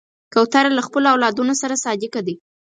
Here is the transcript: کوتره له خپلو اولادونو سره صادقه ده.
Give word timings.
کوتره 0.33 0.69
له 0.77 0.81
خپلو 0.87 1.07
اولادونو 1.13 1.53
سره 1.61 1.81
صادقه 1.83 2.21
ده. 2.27 2.35